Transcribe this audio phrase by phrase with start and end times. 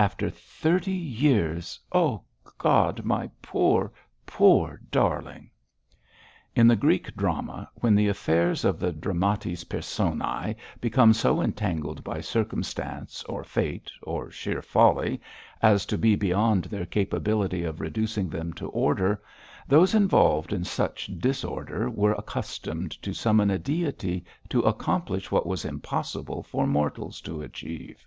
[0.00, 2.24] After thirty years, oh
[2.58, 3.04] God!
[3.04, 3.92] my poor,
[4.26, 5.48] poor darling!'
[6.56, 12.20] In the Greek drama, when the affairs of the dramatis personæ became so entangled by
[12.20, 15.20] circumstance, or fate, or sheer folly
[15.62, 19.22] as to be beyond their capability of reducing them to order,
[19.68, 25.64] those involved in such disorder were accustomed to summon a deity to accomplish what was
[25.64, 28.04] impossible for mortals to achieve.